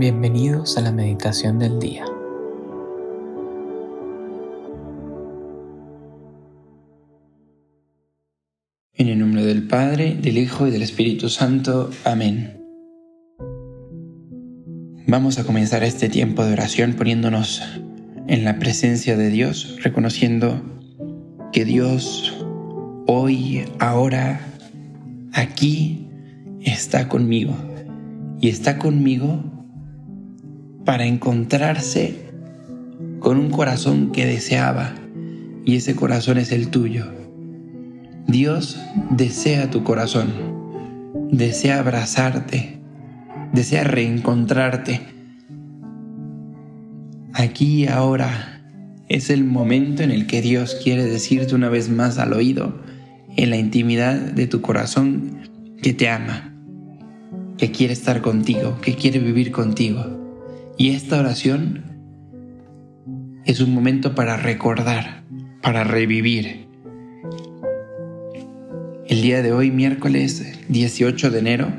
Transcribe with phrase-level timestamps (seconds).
[0.00, 2.06] Bienvenidos a la meditación del día.
[8.94, 11.90] En el nombre del Padre, del Hijo y del Espíritu Santo.
[12.04, 12.62] Amén.
[15.06, 17.60] Vamos a comenzar este tiempo de oración poniéndonos
[18.26, 20.62] en la presencia de Dios, reconociendo
[21.52, 22.42] que Dios
[23.06, 24.40] hoy, ahora,
[25.34, 26.08] aquí
[26.62, 27.54] está conmigo.
[28.40, 29.59] Y está conmigo
[30.90, 32.16] para encontrarse
[33.20, 34.92] con un corazón que deseaba
[35.64, 37.06] y ese corazón es el tuyo.
[38.26, 38.76] Dios
[39.08, 40.32] desea tu corazón,
[41.30, 42.80] desea abrazarte,
[43.52, 45.00] desea reencontrarte.
[47.34, 48.60] Aquí y ahora
[49.08, 52.82] es el momento en el que Dios quiere decirte una vez más al oído,
[53.36, 55.38] en la intimidad de tu corazón,
[55.80, 56.52] que te ama,
[57.58, 60.19] que quiere estar contigo, que quiere vivir contigo.
[60.80, 61.82] Y esta oración
[63.44, 65.24] es un momento para recordar,
[65.60, 66.68] para revivir.
[69.06, 71.70] El día de hoy, miércoles 18 de enero,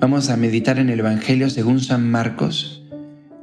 [0.00, 2.82] vamos a meditar en el Evangelio según San Marcos,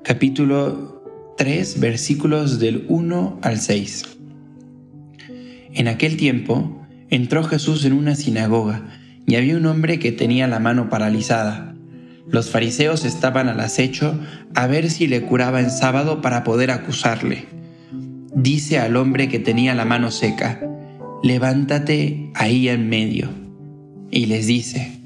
[0.04, 1.02] capítulo
[1.38, 4.04] 3, versículos del 1 al 6.
[5.76, 8.84] En aquel tiempo entró Jesús en una sinagoga
[9.26, 11.73] y había un hombre que tenía la mano paralizada.
[12.30, 14.18] Los fariseos estaban al acecho
[14.56, 17.46] a ver si le curaba en sábado para poder acusarle.
[18.36, 20.62] Dice al hombre que tenía la mano seca,
[21.22, 23.30] levántate ahí en medio.
[24.10, 25.00] Y les dice,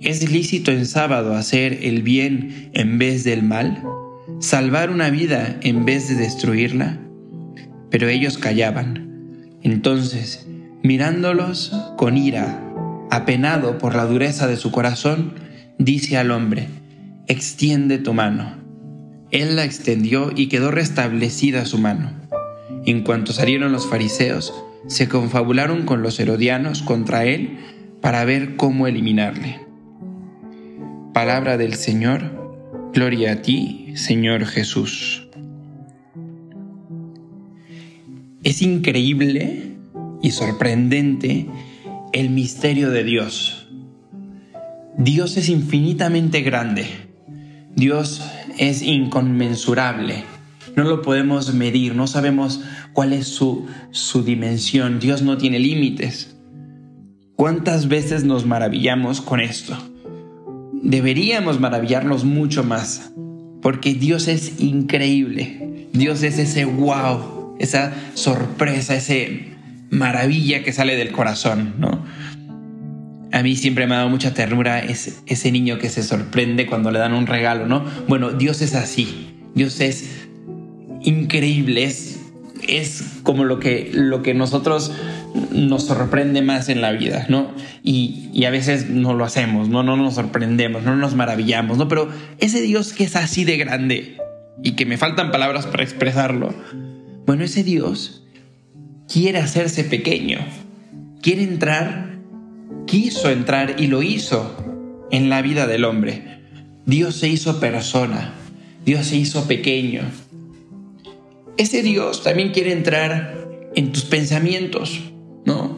[0.00, 3.82] ¿es lícito en sábado hacer el bien en vez del mal?
[4.38, 7.00] ¿Salvar una vida en vez de destruirla?
[7.90, 9.58] Pero ellos callaban.
[9.62, 10.46] Entonces,
[10.82, 12.62] mirándolos con ira,
[13.10, 15.34] apenado por la dureza de su corazón,
[15.78, 16.68] dice al hombre,
[17.26, 18.56] extiende tu mano.
[19.30, 22.12] Él la extendió y quedó restablecida su mano.
[22.84, 24.54] En cuanto salieron los fariseos,
[24.86, 27.58] se confabularon con los herodianos contra él
[28.00, 29.60] para ver cómo eliminarle.
[31.12, 35.28] Palabra del Señor, gloria a ti, Señor Jesús.
[38.44, 39.72] Es increíble
[40.22, 41.46] y sorprendente
[42.12, 43.55] el misterio de Dios
[44.98, 46.86] Dios es infinitamente grande.
[47.74, 48.22] Dios
[48.58, 50.24] es inconmensurable.
[50.74, 52.62] No lo podemos medir, no sabemos
[52.94, 54.98] cuál es su, su dimensión.
[54.98, 56.36] Dios no tiene límites.
[57.34, 59.76] ¿Cuántas veces nos maravillamos con esto?
[60.82, 63.12] Deberíamos maravillarnos mucho más,
[63.60, 65.88] porque Dios es increíble.
[65.92, 69.56] Dios es ese wow, esa sorpresa, ese
[69.90, 72.04] maravilla que sale del corazón, ¿no?
[73.36, 76.90] A mí siempre me ha dado mucha ternura es ese niño que se sorprende cuando
[76.90, 77.84] le dan un regalo, ¿no?
[78.08, 79.34] Bueno, Dios es así.
[79.54, 80.26] Dios es
[81.02, 82.18] increíble, es,
[82.66, 84.90] es como lo que, lo que nosotros
[85.52, 87.52] nos sorprende más en la vida, ¿no?
[87.82, 89.82] Y, y, a veces no lo hacemos, ¿no?
[89.82, 91.88] No nos sorprendemos, no nos maravillamos, ¿no?
[91.88, 92.08] Pero
[92.38, 94.16] ese Dios que es así de grande
[94.62, 96.54] y que me faltan palabras para expresarlo,
[97.26, 98.24] bueno, ese Dios
[99.12, 100.38] quiere hacerse pequeño,
[101.20, 102.05] quiere entrar
[102.86, 104.56] quiso entrar y lo hizo
[105.10, 106.40] en la vida del hombre.
[106.86, 108.32] Dios se hizo persona,
[108.84, 110.02] Dios se hizo pequeño.
[111.56, 113.34] Ese Dios también quiere entrar
[113.74, 115.00] en tus pensamientos,
[115.44, 115.76] ¿no?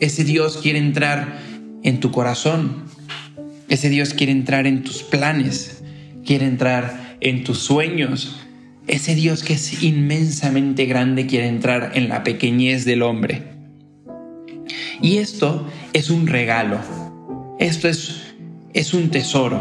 [0.00, 1.38] Ese Dios quiere entrar
[1.82, 2.84] en tu corazón.
[3.68, 5.82] Ese Dios quiere entrar en tus planes,
[6.24, 8.36] quiere entrar en tus sueños.
[8.86, 13.55] Ese Dios que es inmensamente grande quiere entrar en la pequeñez del hombre.
[15.00, 16.78] Y esto es un regalo,
[17.58, 18.34] esto es,
[18.72, 19.60] es un tesoro.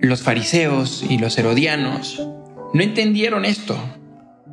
[0.00, 2.26] Los fariseos y los herodianos
[2.72, 3.78] no entendieron esto,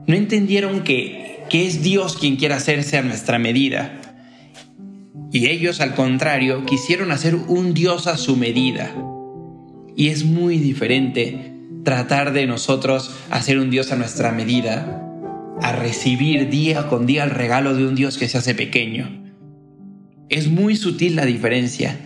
[0.08, 3.97] no entendieron que, que es Dios quien quiere hacerse a nuestra medida.
[5.32, 8.94] Y ellos, al contrario, quisieron hacer un Dios a su medida.
[9.96, 11.53] Y es muy diferente
[11.84, 15.10] tratar de nosotros hacer un Dios a nuestra medida
[15.61, 19.22] a recibir día con día el regalo de un Dios que se hace pequeño.
[20.29, 21.97] Es muy sutil la diferencia,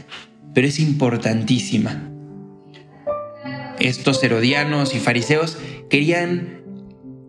[0.54, 2.10] pero es importantísima.
[3.80, 5.58] Estos herodianos y fariseos
[5.90, 6.62] querían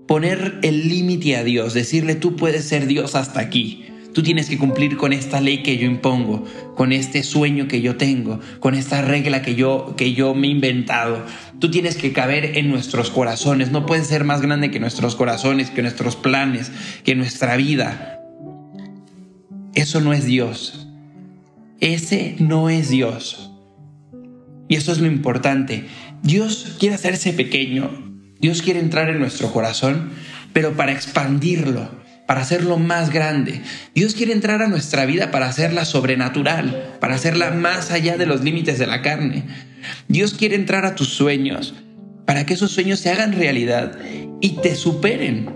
[0.06, 3.86] poner el límite a Dios, decirle tú puedes ser Dios hasta aquí,
[4.16, 7.98] Tú tienes que cumplir con esta ley que yo impongo, con este sueño que yo
[7.98, 11.22] tengo, con esta regla que yo, que yo me he inventado.
[11.58, 13.72] Tú tienes que caber en nuestros corazones.
[13.72, 16.72] No puedes ser más grande que nuestros corazones, que nuestros planes,
[17.04, 18.18] que nuestra vida.
[19.74, 20.88] Eso no es Dios.
[21.80, 23.50] Ese no es Dios.
[24.66, 25.84] Y eso es lo importante.
[26.22, 27.90] Dios quiere hacerse pequeño,
[28.40, 30.08] Dios quiere entrar en nuestro corazón,
[30.54, 33.62] pero para expandirlo, para hacerlo más grande.
[33.94, 38.42] Dios quiere entrar a nuestra vida para hacerla sobrenatural, para hacerla más allá de los
[38.42, 39.44] límites de la carne.
[40.08, 41.74] Dios quiere entrar a tus sueños,
[42.24, 43.98] para que esos sueños se hagan realidad
[44.40, 45.50] y te superen,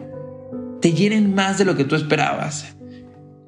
[0.81, 2.77] te llenen más de lo que tú esperabas.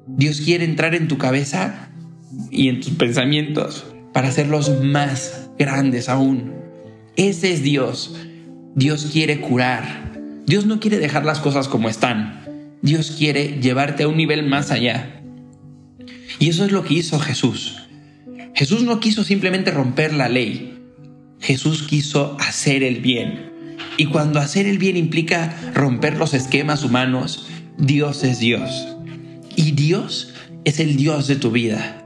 [0.05, 1.89] Dios quiere entrar en tu cabeza
[2.51, 6.53] y en tus pensamientos para hacerlos más grandes aún.
[7.15, 8.15] Ese es Dios.
[8.75, 10.11] Dios quiere curar.
[10.45, 12.42] Dios no quiere dejar las cosas como están.
[12.83, 15.21] Dios quiere llevarte a un nivel más allá.
[16.37, 17.77] Y eso es lo que hizo Jesús.
[18.53, 20.81] Jesús no quiso simplemente romper la ley.
[21.39, 23.77] Jesús quiso hacer el bien.
[23.95, 27.47] Y cuando hacer el bien implica romper los esquemas humanos,
[27.77, 28.97] Dios es Dios.
[29.55, 30.33] Y Dios
[30.65, 32.05] es el Dios de tu vida.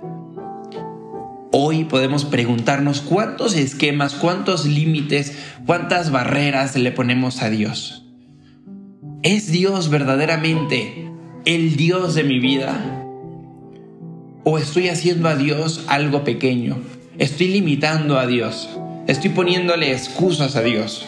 [1.51, 8.06] Hoy podemos preguntarnos cuántos esquemas, cuántos límites, cuántas barreras le ponemos a Dios.
[9.23, 11.09] ¿Es Dios verdaderamente
[11.45, 13.03] el Dios de mi vida?
[14.43, 16.77] ¿O estoy haciendo a Dios algo pequeño?
[17.17, 18.69] Estoy limitando a Dios.
[19.07, 21.07] Estoy poniéndole excusas a Dios.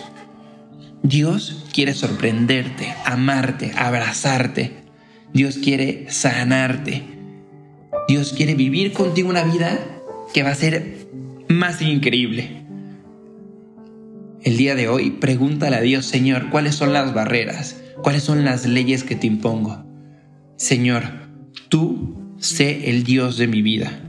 [1.04, 4.72] Dios quiere sorprenderte, amarte, abrazarte.
[5.32, 7.04] Dios quiere sanarte.
[8.08, 9.80] Dios quiere vivir contigo una vida
[10.34, 11.08] que va a ser
[11.48, 12.64] más increíble.
[14.42, 17.84] El día de hoy pregúntale a Dios, Señor, ¿cuáles son las barreras?
[18.02, 19.86] ¿Cuáles son las leyes que te impongo?
[20.56, 21.04] Señor,
[21.68, 24.09] tú sé el Dios de mi vida.